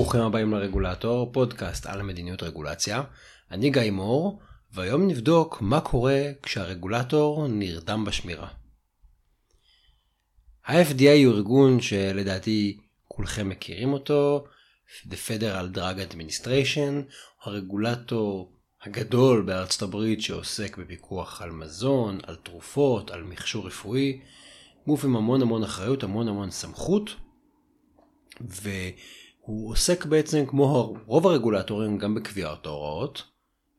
[0.00, 3.02] ברוכים הבאים לרגולטור, פודקאסט על מדיניות רגולציה.
[3.50, 4.40] אני גיא מור,
[4.72, 8.48] והיום נבדוק מה קורה כשהרגולטור נרדם בשמירה.
[10.66, 14.44] ה-FDA הוא ארגון שלדעתי כולכם מכירים אותו,
[15.08, 23.22] The Federal Drug Administration, הרגולטור הגדול בארצות הברית שעוסק בפיקוח על מזון, על תרופות, על
[23.22, 24.20] מכשור רפואי,
[24.86, 27.10] גוף עם המון המון אחריות, המון המון סמכות,
[29.50, 33.22] והוא עוסק בעצם כמו רוב הרגולטורים גם בקביעת ההוראות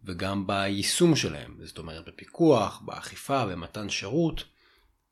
[0.03, 4.43] וגם ביישום שלהם, זאת אומרת בפיקוח, באכיפה, במתן שירות,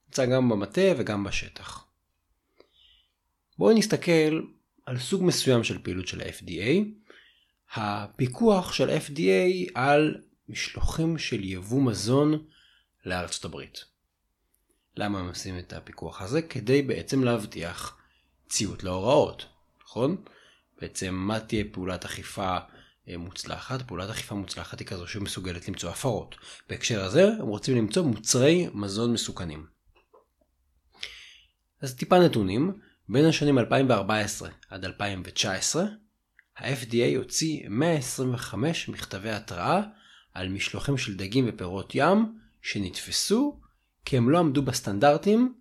[0.08, 1.86] נמצא גם במטה וגם בשטח.
[3.58, 4.42] בואו נסתכל
[4.86, 6.84] על סוג מסוים של פעילות של ה-FDA,
[7.74, 12.46] הפיקוח של FDA על משלוחים של יבוא מזון
[13.06, 13.86] לארצות הברית.
[14.96, 16.42] למה הם עושים את הפיקוח הזה?
[16.42, 17.98] כדי בעצם להבטיח
[18.50, 19.46] ציות להוראות,
[19.84, 20.24] נכון?
[20.82, 22.58] בעצם מה תהיה פעולת אכיפה
[23.08, 23.82] אה, מוצלחת?
[23.82, 26.36] פעולת אכיפה מוצלחת היא כזו שמסוגלת למצוא הפרות.
[26.70, 29.66] בהקשר הזה הם רוצים למצוא מוצרי מזון מסוכנים.
[31.82, 35.84] אז טיפה נתונים, בין השנים 2014 עד 2019
[36.58, 39.82] ה-FDA הוציא 125 מכתבי התראה
[40.34, 43.60] על משלוחים של דגים ופירות ים שנתפסו
[44.06, 45.54] כי הם לא עמדו בסטנדרטים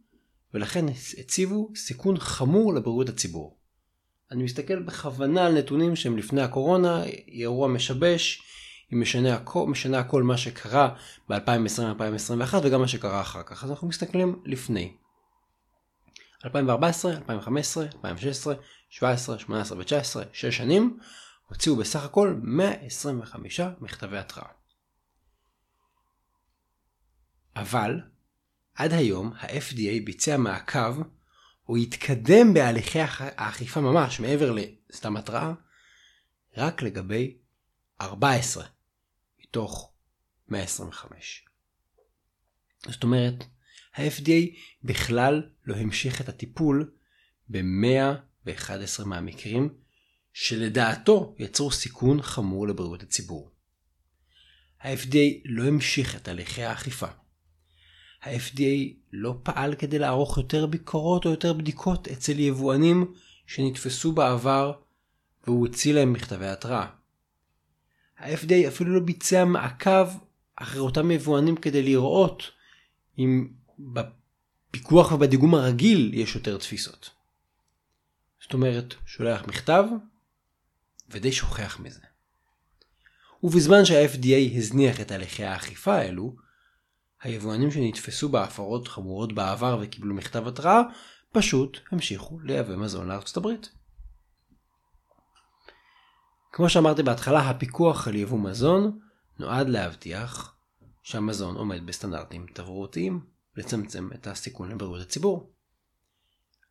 [0.54, 0.84] ולכן
[1.18, 3.57] הציבו סיכון חמור לבריאות הציבור.
[4.32, 8.42] אני מסתכל בכוונה על נתונים שהם לפני הקורונה, אירוע משבש,
[8.90, 10.94] היא משנה הכל, משנה הכל מה שקרה
[11.28, 13.64] ב-2020-2021 וגם מה שקרה אחר כך.
[13.64, 14.96] אז אנחנו מסתכלים לפני.
[16.44, 18.54] 2014, 2015, 2016,
[18.90, 20.98] 17, 18 ו-19, 6 שנים,
[21.48, 24.48] הוציאו בסך הכל 125 מכתבי התראה.
[27.56, 28.00] אבל
[28.74, 31.02] עד היום ה-FDA ביצע מעקב
[31.68, 34.54] או התקדם בהליכי האכיפה ממש מעבר
[34.90, 35.52] לסתם התראה
[36.56, 37.36] רק לגבי
[38.00, 38.64] 14
[39.40, 39.92] מתוך
[40.48, 41.44] 125.
[42.86, 43.44] זאת אומרת,
[43.94, 46.90] ה-FDA בכלל לא המשיך את הטיפול
[47.48, 49.74] ב-111 מהמקרים
[50.32, 53.50] שלדעתו יצרו סיכון חמור לבריאות הציבור.
[54.80, 57.06] ה-FDA לא המשיך את הליכי האכיפה.
[58.22, 63.14] ה-FDA לא פעל כדי לערוך יותר ביקורות או יותר בדיקות אצל יבואנים
[63.46, 64.72] שנתפסו בעבר
[65.46, 66.86] והוא הוציא להם מכתבי התראה.
[68.18, 70.08] ה-FDA אפילו לא ביצע מעקב
[70.56, 72.50] אחרי אותם יבואנים כדי לראות
[73.18, 77.10] אם בפיקוח ובדיגום הרגיל יש יותר תפיסות.
[78.42, 79.84] זאת אומרת, שולח מכתב
[81.08, 82.00] ודי שוכח מזה.
[83.42, 86.36] ובזמן שה-FDA הזניח את הליכי האכיפה האלו,
[87.22, 90.82] היבואנים שנתפסו בהפרות חמורות בעבר וקיבלו מכתב התראה,
[91.32, 93.70] פשוט המשיכו לייבא מזון לארצות הברית.
[96.52, 98.98] כמו שאמרתי בהתחלה, הפיקוח על יבוא מזון
[99.38, 100.56] נועד להבטיח
[101.02, 103.20] שהמזון עומד בסטנדרטים תברואתיים,
[103.56, 105.52] לצמצם את הסיכון לבריאות הציבור.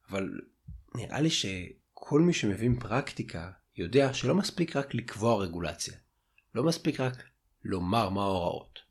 [0.10, 0.30] אבל
[0.96, 5.98] נראה לי שכל מי שמבין פרקטיקה יודע שלא מספיק רק לקבוע רגולציה.
[6.56, 7.24] לא מספיק רק
[7.64, 8.87] לומר מה ההוראות.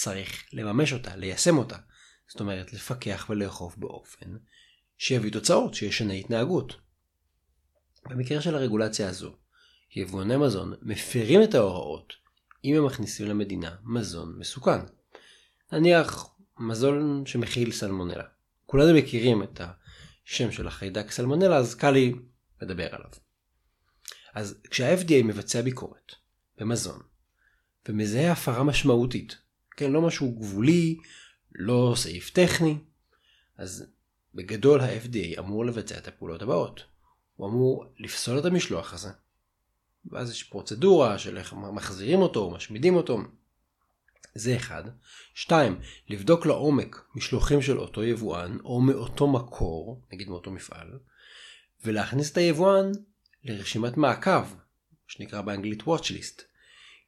[0.00, 1.76] צריך לממש אותה, ליישם אותה.
[2.28, 4.36] זאת אומרת, לפקח ולאכוף באופן
[4.98, 6.76] שיביא תוצאות, שישנה התנהגות.
[8.08, 9.36] במקרה של הרגולציה הזו,
[9.96, 12.12] יבואני מזון מפרים את ההוראות
[12.64, 14.78] אם הם מכניסים למדינה מזון מסוכן.
[15.72, 18.24] נניח מזון שמכיל סלמונלה.
[18.66, 22.14] כולנו מכירים את השם של החיידק סלמונלה, אז קל לי
[22.62, 23.10] לדבר עליו.
[24.34, 26.12] אז כשה-FDA מבצע ביקורת
[26.58, 27.00] במזון
[27.88, 29.47] ומזהה הפרה משמעותית
[29.78, 30.98] כן, לא משהו גבולי,
[31.54, 32.78] לא סעיף טכני.
[33.56, 33.86] אז
[34.34, 36.84] בגדול ה-FDA אמור לבצע את הפעולות הבאות.
[37.36, 39.08] הוא אמור לפסול את המשלוח הזה.
[40.06, 43.18] ואז יש פרוצדורה של איך מחזירים אותו או משמידים אותו.
[44.34, 44.82] זה אחד.
[45.34, 50.98] שתיים, לבדוק לעומק משלוחים של אותו יבואן או מאותו מקור, נגיד מאותו מפעל,
[51.84, 52.92] ולהכניס את היבואן
[53.44, 54.44] לרשימת מעקב,
[55.06, 56.42] שנקרא באנגלית watch list,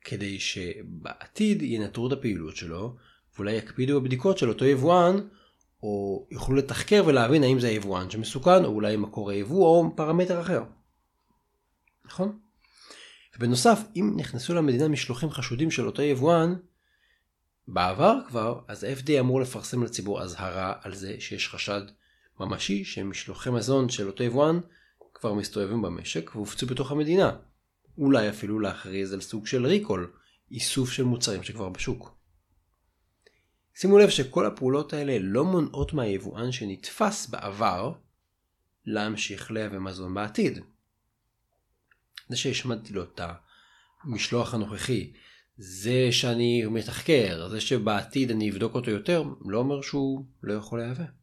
[0.05, 2.97] כדי שבעתיד ינטרו את הפעילות שלו,
[3.35, 5.17] ואולי יקפידו בבדיקות של אותו יבואן,
[5.83, 10.63] או יוכלו לתחקר ולהבין האם זה היבואן שמסוכן, או אולי מקור היבוא או פרמטר אחר.
[12.05, 12.39] נכון?
[13.37, 16.55] ובנוסף, אם נכנסו למדינה משלוחים חשודים של אותו יבואן,
[17.69, 21.83] בעבר כבר, אז ה-FDA אמור לפרסם לציבור אזהרה על זה שיש חשד
[22.41, 24.61] ממשי שמשלוחי מזון של אותו יבואן
[25.15, 27.37] כבר מסתובבים במשק והופצו בתוך המדינה.
[27.99, 30.13] אולי אפילו להכריז על סוג של ריקול,
[30.51, 32.21] איסוף של מוצרים שכבר בשוק.
[33.75, 37.93] שימו לב שכל הפעולות האלה לא מונעות מהיבואן שנתפס בעבר
[38.87, 40.59] להמשיך לייבא מזון בעתיד.
[42.29, 43.21] זה שהשמדתי לו את
[44.03, 45.13] המשלוח הנוכחי,
[45.57, 51.20] זה שאני מתחקר, זה שבעתיד אני אבדוק אותו יותר, לא אומר שהוא לא יכול להיאבא.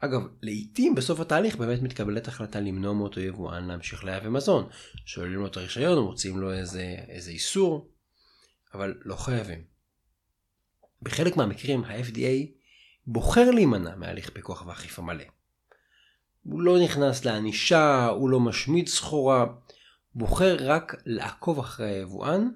[0.00, 4.68] אגב, לעיתים בסוף התהליך באמת מתקבלת החלטה למנוע מאותו יבואן להמשיך לייבא מזון.
[5.06, 7.90] שוללים לו את הרישיון, מוצאים לו איזה, איזה איסור,
[8.74, 9.64] אבל לא חייבים.
[11.02, 12.46] בחלק מהמקרים ה-FDA
[13.06, 15.24] בוחר להימנע מהליך פיקוח ואכיפה מלא.
[16.42, 19.46] הוא לא נכנס לענישה, הוא לא משמיד סחורה,
[20.14, 22.48] בוחר רק לעקוב אחרי היבואן,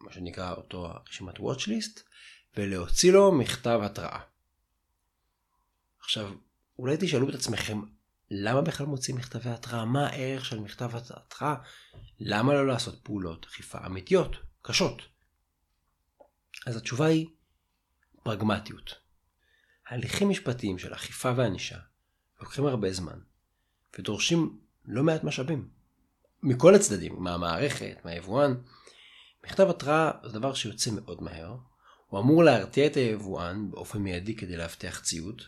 [0.00, 2.00] מה שנקרא אותו רשימת watch list,
[2.56, 4.20] ולהוציא לו מכתב התראה.
[6.00, 6.32] עכשיו,
[6.78, 7.80] אולי תשאלו את עצמכם,
[8.30, 9.84] למה בכלל מוצאים מכתבי התראה?
[9.84, 11.54] מה הערך של מכתב התראה?
[12.20, 15.02] למה לא לעשות פעולות אכיפה אמיתיות, קשות?
[16.66, 17.26] אז התשובה היא
[18.22, 18.94] פרגמטיות.
[19.88, 21.78] הליכים משפטיים של אכיפה וענישה
[22.40, 23.18] לוקחים הרבה זמן,
[23.98, 25.68] ודורשים לא מעט משאבים.
[26.42, 28.54] מכל הצדדים, מהמערכת, מהיבואן.
[29.44, 31.56] מכתב התראה זה דבר שיוצא מאוד מהר,
[32.06, 35.42] הוא אמור להרתיע את היבואן באופן מיידי כדי להבטיח ציות,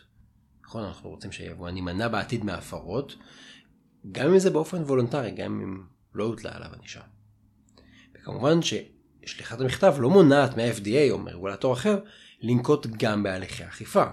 [0.69, 0.83] נכון?
[0.83, 3.15] אנחנו רוצים שהיבואן יימנע בעתיד מהפרות,
[4.11, 5.83] גם אם זה באופן וולונטרי, גם אם
[6.13, 7.01] לא הוטלה עליו ענישה.
[8.15, 11.99] וכמובן ששליחת המכתב לא מונעת מה-FDA או מרגולטור אחר
[12.41, 14.03] לנקוט גם בהליכי אכיפה.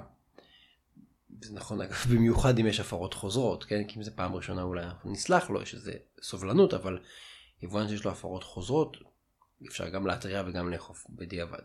[1.43, 3.85] זה נכון אגב במיוחד אם יש הפרות חוזרות, כן?
[3.85, 5.93] כי אם זה פעם ראשונה אולי אנחנו נסלח לו, יש איזה
[6.23, 6.99] סובלנות, אבל
[7.63, 8.97] יבואן שיש לו הפרות חוזרות,
[9.69, 11.63] אפשר גם להתריע וגם לאכוף בדיעבד.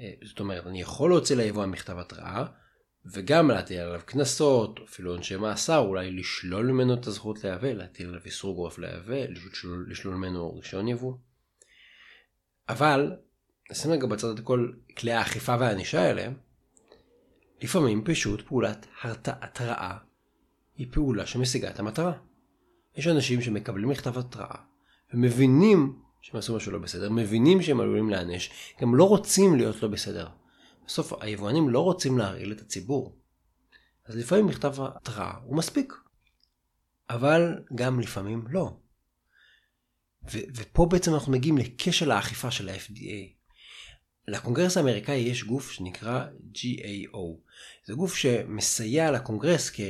[0.00, 2.44] אה, זאת אומרת, אני יכול להוציא ליבואן מכתב התראה,
[3.06, 8.20] וגם להטיל עליו קנסות, אפילו עונשי מאסר, אולי לשלול ממנו את הזכות לייבא, להטיל עליו
[8.24, 11.14] איסור גורף לייבא, לשלול, לשלול ממנו רישיון יבוא.
[12.68, 13.12] אבל,
[13.70, 16.28] נשים רגע בצד את כל כלי האכיפה והענישה האלה,
[17.62, 18.86] לפעמים פשוט פעולת
[19.26, 19.96] התראה
[20.76, 22.12] היא פעולה שמשיגה את המטרה.
[22.96, 24.56] יש אנשים שמקבלים מכתב התראה
[25.14, 29.88] ומבינים שהם עשו משהו לא בסדר, מבינים שהם עלולים להיענש, גם לא רוצים להיות לא
[29.88, 30.28] בסדר.
[30.88, 33.16] בסוף היבואנים לא רוצים להרעיל את הציבור.
[34.04, 35.92] אז לפעמים מכתב התראה הוא מספיק.
[37.10, 38.76] אבל גם לפעמים לא.
[40.32, 43.38] ו- ופה בעצם אנחנו מגיעים לכשל האכיפה של ה-FDA.
[44.28, 47.40] לקונגרס האמריקאי יש גוף שנקרא GAO.
[47.84, 49.80] זה גוף שמסייע לקונגרס כ-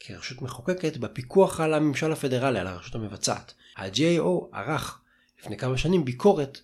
[0.00, 3.54] כרשות מחוקקת בפיקוח על הממשל הפדרלי, על הרשות המבצעת.
[3.76, 5.02] ה-GAO ערך
[5.40, 6.60] לפני כמה שנים ביקורת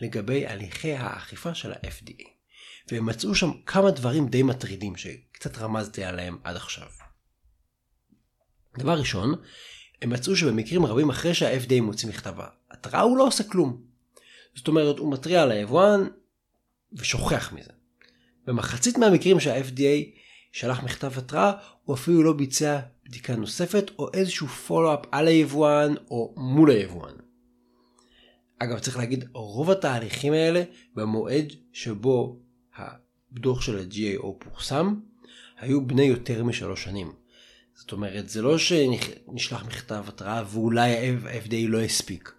[0.00, 2.35] לגבי הליכי האכיפה של ה-FDA.
[2.90, 6.88] והם מצאו שם כמה דברים די מטרידים שקצת רמזתי עליהם עד עכשיו.
[8.78, 9.34] דבר ראשון,
[10.02, 12.34] הם מצאו שבמקרים רבים אחרי שה-FDA מוציא מכתב
[12.70, 13.82] התראה הוא לא עושה כלום.
[14.54, 16.00] זאת אומרת הוא מתריע על היבואן
[16.92, 17.72] ושוכח מזה.
[18.46, 20.18] במחצית מהמקרים שה-FDA
[20.52, 21.52] שלח מכתב התראה
[21.84, 27.14] הוא אפילו לא ביצע בדיקה נוספת או איזשהו פולו-אפ על היבואן או מול היבואן.
[28.58, 30.62] אגב צריך להגיד רוב התהליכים האלה
[30.94, 32.45] במועד שבו
[32.76, 34.94] הדוח של ה-GAO פורסם,
[35.58, 37.12] היו בני יותר משלוש שנים.
[37.74, 42.32] זאת אומרת, זה לא שנשלח מכתב התראה ואולי ה-FDA לא הספיק.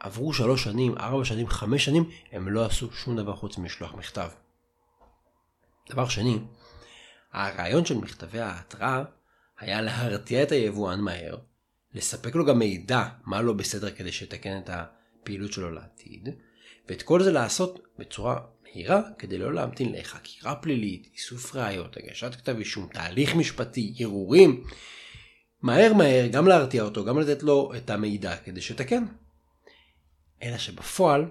[0.00, 4.28] עברו שלוש שנים, ארבע שנים, חמש שנים, הם לא עשו שום דבר חוץ מלשלוח מכתב.
[5.90, 6.38] דבר שני,
[7.32, 9.04] הרעיון של מכתבי ההתראה
[9.58, 11.36] היה להרתיע את היבואן מהר,
[11.94, 16.28] לספק לו גם מידע מה לא בסדר כדי שיתקן את הפעילות שלו לעתיד,
[16.88, 18.40] ואת כל זה לעשות בצורה
[18.76, 24.64] מהירה כדי לא להמתין לחקירה פלילית, איסוף ראיות, הגשת כתב אישום, תהליך משפטי, ערעורים.
[25.62, 29.04] מהר מהר גם להרתיע אותו, גם לתת לו את המידע כדי שתקן.
[30.42, 31.30] אלא שבפועל,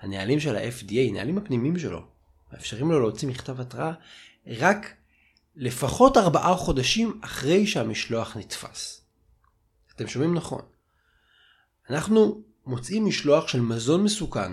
[0.00, 2.06] הנהלים של ה-FDA, הנהלים הפנימיים שלו,
[2.52, 3.92] מאפשרים לו להוציא מכתב התראה
[4.46, 4.94] רק
[5.56, 9.04] לפחות ארבעה חודשים אחרי שהמשלוח נתפס.
[9.94, 10.62] אתם שומעים נכון.
[11.90, 14.52] אנחנו מוצאים משלוח של מזון מסוכן,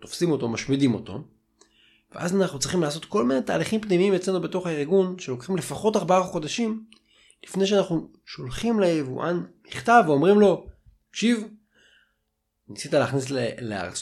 [0.00, 1.24] תופסים אותו, משמידים אותו,
[2.12, 6.84] ואז אנחנו צריכים לעשות כל מיני תהליכים פנימיים אצלנו בתוך הארגון שלוקחים לפחות ארבעה חודשים
[7.44, 10.66] לפני שאנחנו שולחים ליבואן מכתב ואומרים לו,
[11.10, 11.48] תקשיב,
[12.68, 13.30] ניסית להכניס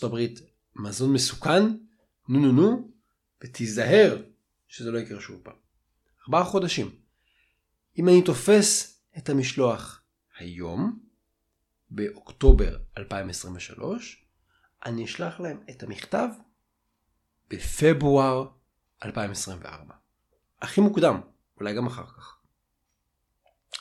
[0.05, 0.41] הברית
[0.77, 1.63] מזון מסוכן,
[2.29, 2.91] נו נו נו,
[3.45, 4.23] ותיזהר
[4.69, 5.55] שזה לא יקרה שוב פעם.
[6.27, 6.91] ארבעה חודשים.
[7.99, 10.03] אם אני תופס את המשלוח
[10.39, 10.99] היום,
[11.91, 14.25] באוקטובר 2023,
[14.87, 16.29] אני אשלח להם את המכתב
[17.51, 18.49] בפברואר
[19.05, 19.95] 2024.
[20.63, 21.21] הכי מוקדם,
[21.61, 22.39] אולי גם אחר כך.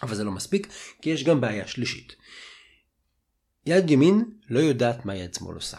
[0.04, 0.68] אבל זה לא מספיק,
[1.02, 2.16] כי יש גם בעיה שלישית.
[3.66, 5.78] יד ימין לא יודעת מה יד שמאל עושה.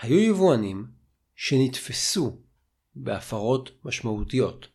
[0.00, 0.86] היו יבואנים
[1.36, 2.40] שנתפסו
[2.94, 4.68] בהפרות משמעותיות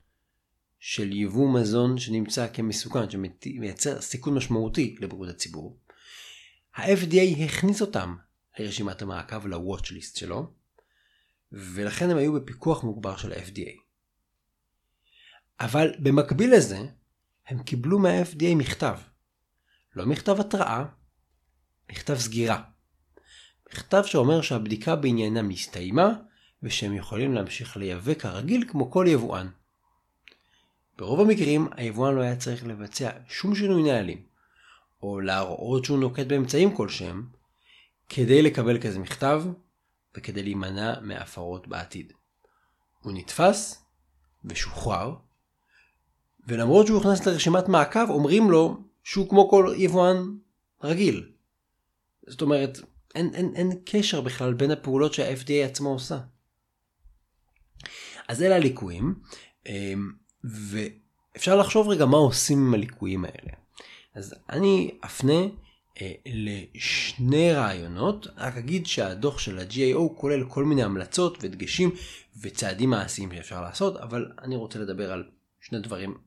[0.80, 5.80] של יבוא מזון שנמצא כמסוכן, שמייצר סיכון משמעותי לבריאות הציבור.
[6.76, 8.16] ה-FDA הכניס אותם
[8.60, 10.54] לרשימת המעקב ל-Watch List שלו,
[11.54, 13.72] ולכן הם היו בפיקוח מוגבר של ה-FDA.
[15.60, 16.80] אבל במקביל לזה,
[17.48, 18.98] הם קיבלו מה-FDA מכתב.
[19.96, 20.86] לא מכתב התראה,
[21.92, 22.64] מכתב סגירה.
[23.74, 26.14] מכתב שאומר שהבדיקה בעניינם הסתיימה,
[26.64, 29.50] ושהם יכולים להמשיך לייבא כרגיל כמו כל יבואן.
[30.98, 34.24] ברוב המקרים היבואן לא היה צריך לבצע שום שינוי נהלים,
[35.02, 37.28] או להראות שהוא נוקט באמצעים כלשהם,
[38.10, 39.44] כדי לקבל כזה מכתב
[40.18, 42.14] וכדי להימנע מהפרות בעתיד.
[43.02, 43.84] הוא נתפס
[44.46, 45.16] ושוחרר,
[46.48, 50.18] ולמרות שהוא הוכנס לרשימת מעקב אומרים לו שהוא כמו כל יבואן
[50.84, 51.32] רגיל.
[52.28, 52.78] זאת אומרת,
[53.16, 56.20] אין, אין, אין קשר בכלל בין הפעולות שה-FDA עצמו עושה.
[58.28, 59.16] אז אלה הליקויים,
[59.66, 60.12] אמ,
[60.44, 63.54] ואפשר לחשוב רגע מה עושים עם הליקויים האלה.
[64.16, 65.42] אז אני אפנה
[66.26, 71.92] לשני רעיונות, רק אגיד שהדוח של ה-GAO כולל כל מיני המלצות ודגשים
[72.42, 75.30] וצעדים מעשיים שאפשר לעשות, אבל אני רוצה לדבר על
[75.62, 76.18] שני דברים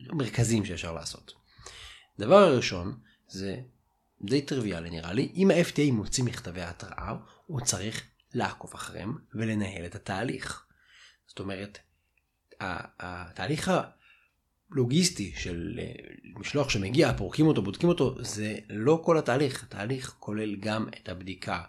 [0.00, 1.32] מרכזיים שאפשר לעשות.
[2.18, 3.56] דבר הראשון זה
[4.22, 7.14] די טריוויאלי נראה לי, אם ה-FTA מוציא מכתבי התראה,
[7.46, 10.66] הוא צריך לעקוב אחריהם ולנהל את התהליך.
[11.26, 11.78] זאת אומרת,
[12.60, 13.70] התהליך
[14.72, 15.92] הלוגיסטי של אה,
[16.36, 19.62] משלוח שמגיע, פורקים אותו, בודקים אותו, זה לא כל התהליך.
[19.62, 21.62] התהליך כולל גם את הבדיקה,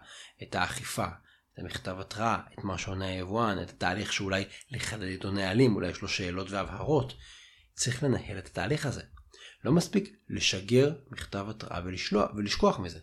[0.44, 1.06] את האכיפה,
[1.54, 6.02] את המכתב התראה, את מה שעונה היבואן, את התהליך שאולי לחדד איתו נהלים, אולי יש
[6.02, 7.14] לו שאלות והבהרות.
[7.74, 9.02] צריך לנהל את התהליך הזה.
[9.64, 13.00] לא מספיק לשגר מכתב התראה ולשלוח, ולשכוח מזה.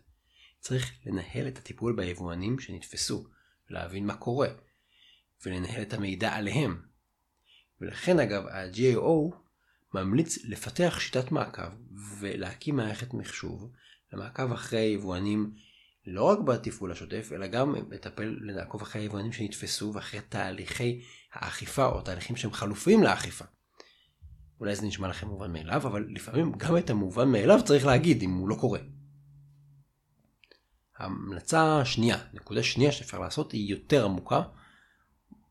[0.60, 3.26] צריך לנהל את הטיפול ביבואנים שנתפסו,
[3.70, 4.48] להבין מה קורה,
[5.46, 6.82] ולנהל את המידע עליהם.
[7.80, 9.36] ולכן אגב ה-GAO
[9.94, 11.68] ממליץ לפתח שיטת מעקב
[12.18, 13.70] ולהקים מערכת מחשוב
[14.12, 15.54] למעקב אחרי היבואנים
[16.06, 21.02] לא רק בתפעול השוטף אלא גם לטפל לעקוב אחרי היבואנים שנתפסו ואחרי תהליכי
[21.32, 23.44] האכיפה או תהליכים שהם חלופיים לאכיפה.
[24.60, 28.30] אולי זה נשמע לכם מובן מאליו, אבל לפעמים גם את המובן מאליו צריך להגיד אם
[28.30, 28.80] הוא לא קורה.
[30.96, 34.42] ההמלצה השנייה, נקודה שנייה שאפשר לעשות היא יותר עמוקה,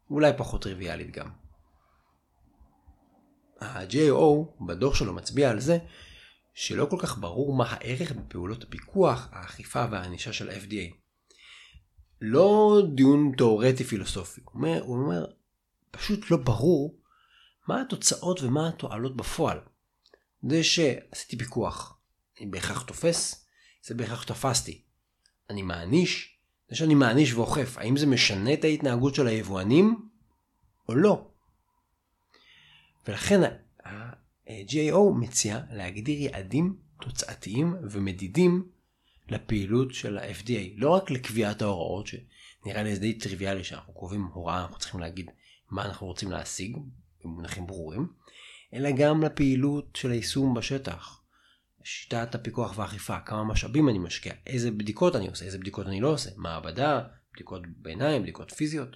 [0.09, 1.44] אולי פחות טריוויאלית גם.
[3.59, 5.77] ה-JO בדוח שלו מצביע על זה
[6.53, 10.95] שלא כל כך ברור מה הערך בפעולות הפיקוח, האכיפה והענישה של ה-FDA.
[12.21, 15.25] לא דיון תאורטי פילוסופי, הוא אומר, הוא אומר
[15.91, 16.99] פשוט לא ברור
[17.67, 19.59] מה התוצאות ומה התועלות בפועל.
[20.49, 21.97] זה שעשיתי פיקוח,
[22.39, 23.45] אני בהכרח תופס,
[23.83, 24.81] זה בהכרח תפסתי.
[25.49, 30.09] אני מעניש, זה שאני מעניש ואוכף, האם זה משנה את ההתנהגות של היבואנים
[30.89, 31.27] או לא?
[33.07, 33.41] ולכן
[33.85, 38.69] ה-GAO מציע להגדיר יעדים תוצאתיים ומדידים
[39.29, 44.61] לפעילות של ה-FDA, לא רק לקביעת ההוראות, שנראה לי זה די טריוויאלי שאנחנו קובעים הוראה,
[44.61, 45.31] אנחנו צריכים להגיד
[45.71, 46.77] מה אנחנו רוצים להשיג,
[47.23, 48.07] במונחים ברורים,
[48.73, 51.21] אלא גם לפעילות של היישום בשטח.
[51.83, 56.13] שיטת הפיקוח והאכיפה, כמה משאבים אני משקיע, איזה בדיקות אני עושה, איזה בדיקות אני לא
[56.13, 57.01] עושה, מעבדה,
[57.33, 58.95] בדיקות ביניים, בדיקות פיזיות.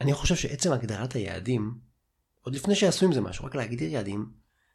[0.00, 1.74] אני חושב שעצם הגדרת היעדים,
[2.42, 4.26] עוד לפני שיעשו עם זה משהו, רק להגדיר יעדים,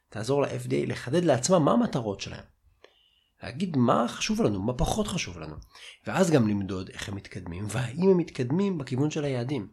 [0.08, 2.44] תעזור ל-FDA לחדד לעצמם מה המטרות שלהם.
[3.42, 5.54] להגיד מה חשוב לנו, מה פחות חשוב לנו.
[6.06, 9.68] ואז גם למדוד איך הם מתקדמים, והאם הם מתקדמים בכיוון של היעדים.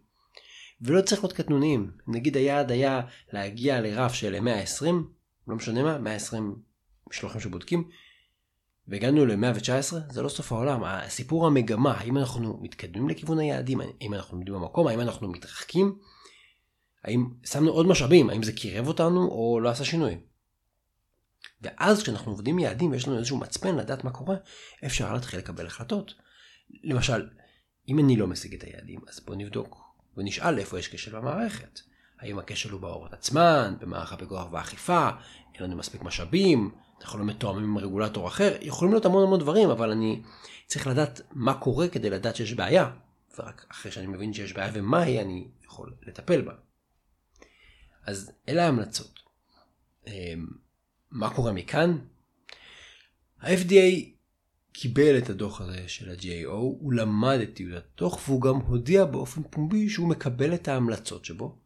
[0.82, 1.92] ולא צריך להיות קטנוניים.
[2.08, 3.02] נגיד היעד היה
[3.34, 5.10] להגיע לרף של 120,
[5.48, 6.56] לא משנה מה, 120
[7.10, 7.90] משלוחים שבודקים,
[8.88, 10.84] והגענו ל-119, זה לא סוף העולם.
[10.84, 15.98] הסיפור המגמה, האם אנחנו מתקדמים לכיוון היעדים, האם אנחנו עומדים במקום, האם אנחנו מתרחקים,
[17.06, 20.18] האם שמנו עוד משאבים, האם זה קירב אותנו או לא עשה שינוי.
[21.62, 24.36] ואז כשאנחנו עובדים יעדים ויש לנו איזשהו מצפן לדעת מה קורה,
[24.86, 26.14] אפשר להתחיל לקבל החלטות.
[26.84, 27.30] למשל,
[27.90, 29.78] אם אני לא משיג את היעדים, אז בוא נבדוק
[30.18, 31.80] ונשאל איפה יש כשל במערכת.
[32.20, 35.10] האם הכשל הוא בהוראות עצמן, במערך הפיקוח והאכיפה,
[35.56, 36.72] אין לנו מספיק משאבים,
[37.02, 40.22] אנחנו לא מתואמים עם רגולטור אחר, יכולים להיות המון המון דברים, אבל אני
[40.68, 42.92] צריך לדעת מה קורה כדי לדעת שיש בעיה,
[43.38, 46.54] ורק אחרי שאני מבין שיש בעיה ומה היא, אני יכול לטפל בה.
[48.06, 49.20] אז אלה ההמלצות.
[50.08, 50.48] אמ,
[51.12, 51.98] מה קורה מכאן?
[53.42, 54.16] ה-FDA
[54.72, 59.42] קיבל את הדוח הזה של ה-GAO, הוא למד את טיעוד הדוח והוא גם הודיע באופן
[59.50, 61.58] פומבי שהוא מקבל את ההמלצות שבו,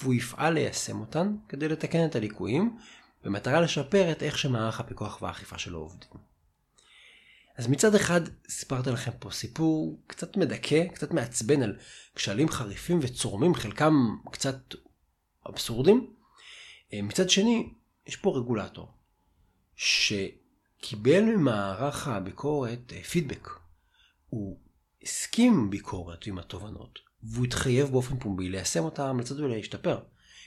[0.00, 2.76] והוא יפעל ליישם אותן כדי לתקן את הליקויים,
[3.24, 6.10] במטרה לשפר את איך שמערך הפיקוח והאכיפה שלו עובדים.
[7.56, 11.76] אז מצד אחד סיפרתי לכם פה סיפור קצת מדכא, קצת מעצבן על
[12.14, 13.94] כשלים חריפים וצורמים, חלקם
[14.32, 14.74] קצת
[15.48, 16.14] אבסורדים.
[16.92, 17.72] מצד שני,
[18.06, 18.92] יש פה רגולטור,
[19.76, 20.12] ש...
[20.80, 23.48] קיבל ממערך הביקורת פידבק.
[24.28, 24.60] הוא
[25.02, 30.00] הסכים ביקורת עם התובנות, והוא התחייב באופן פומבי ליישם את ההמלצות ולהשתפר.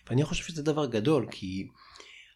[0.10, 1.68] ואני חושב שזה דבר גדול, כי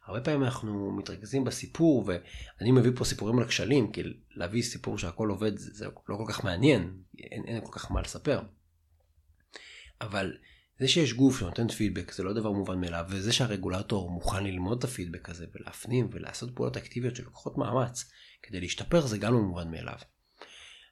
[0.05, 5.29] הרבה פעמים אנחנו מתרכזים בסיפור, ואני מביא פה סיפורים על כשלים, כי להביא סיפור שהכל
[5.29, 8.41] עובד זה, זה לא כל כך מעניין, אין, אין כל כך מה לספר.
[10.01, 10.37] אבל
[10.79, 14.83] זה שיש גוף שנותן פידבק זה לא דבר מובן מאליו, וזה שהרגולטור מוכן ללמוד את
[14.83, 18.11] הפידבק הזה ולהפנים ולעשות פעולות אקטיביות שלוקחות מאמץ
[18.43, 19.97] כדי להשתפר זה גם לא מובן מאליו.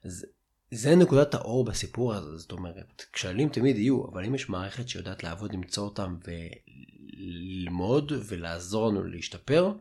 [0.06, 0.26] אז
[0.72, 5.24] זה נקודת האור בסיפור הזה, זאת אומרת, כשלים תמיד יהיו, אבל אם יש מערכת שיודעת
[5.24, 9.74] לעבוד, למצוא אותם וללמוד ולעזור לנו להשתפר,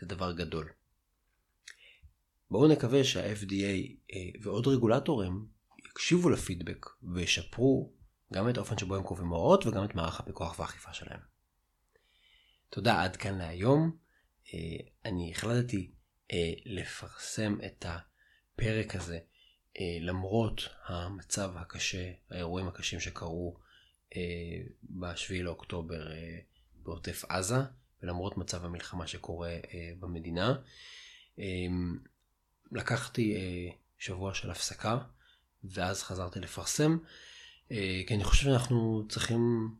[0.00, 0.68] זה דבר גדול.
[2.50, 5.46] בואו נקווה שה-FDA אה, ועוד רגולטורים
[5.90, 7.95] יקשיבו לפידבק וישפרו
[8.32, 11.20] גם את האופן שבו הם קובעים הוראות וגם את מערך הפיקוח והאכיפה שלהם.
[12.70, 13.96] תודה עד כאן להיום.
[14.54, 15.90] אה, אני החלטתי
[16.32, 19.18] אה, לפרסם את הפרק הזה
[19.80, 23.56] אה, למרות המצב הקשה, האירועים הקשים שקרו
[24.16, 24.20] אה,
[24.82, 26.06] ב-7 לאוקטובר
[26.72, 27.56] בעוטף עזה,
[28.02, 29.56] ולמרות מצב המלחמה שקורה
[30.00, 30.54] במדינה.
[32.72, 33.34] לקחתי
[33.98, 34.98] שבוע של הפסקה,
[35.64, 36.98] ואז חזרתי לפרסם,
[38.06, 39.70] כי אני חושב שאנחנו צריכים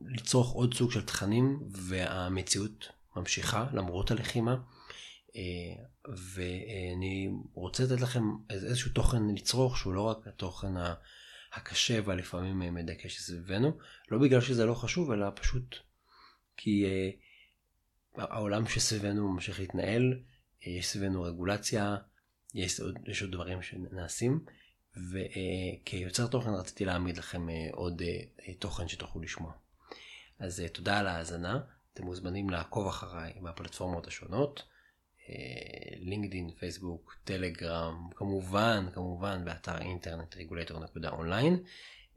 [0.00, 4.56] לצרוך עוד סוג של תכנים, והמציאות ממשיכה למרות הלחימה.
[5.36, 5.84] אה,
[6.34, 10.72] ואני רוצה לתת לכם איזשהו תוכן לצרוך שהוא לא רק התוכן
[11.52, 13.78] הקשה והלפעמים מדכא שסביבנו,
[14.10, 15.76] לא בגלל שזה לא חשוב, אלא פשוט
[16.56, 17.10] כי אה,
[18.16, 20.20] העולם שסביבנו ממשיך להתנהל,
[20.66, 21.96] אה, יש סביבנו רגולציה,
[22.54, 24.44] יש עוד, יש עוד דברים שנעשים,
[25.10, 28.02] וכיוצר תוכן רציתי להעמיד לכם עוד
[28.58, 29.52] תוכן שתוכלו לשמוע.
[30.38, 31.60] אז תודה על ההאזנה,
[31.94, 34.62] אתם מוזמנים לעקוב אחריי בפלטפורמות השונות.
[36.00, 41.62] לינקדאין, פייסבוק, טלגרם, כמובן, כמובן באתר אינטרנט רגולטור.אונליין.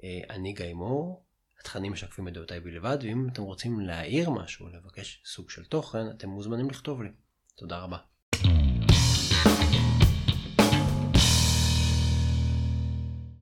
[0.03, 1.25] אה, אני גיא מור,
[1.60, 6.29] התכנים משקפים את דעותיי בלבד, ואם אתם רוצים להעיר משהו, לבקש סוג של תוכן, אתם
[6.29, 7.10] מוזמנים לכתוב לי.
[7.56, 8.11] תודה רבה.